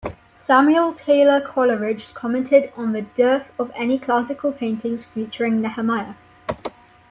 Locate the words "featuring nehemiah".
5.03-6.15